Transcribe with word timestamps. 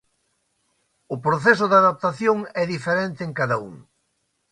O 1.15 1.17
proceso 1.25 1.65
de 1.69 1.75
adaptación 1.81 2.37
é 2.61 2.63
diferente 2.75 3.21
en 3.27 3.31
cada 3.39 3.55
un. 3.69 3.75